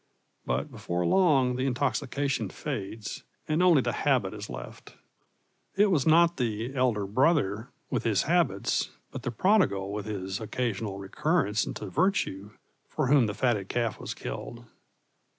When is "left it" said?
4.49-5.91